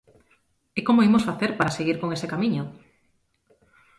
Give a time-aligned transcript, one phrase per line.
[0.79, 2.63] ¿E como imos facer para seguir con ese camiño?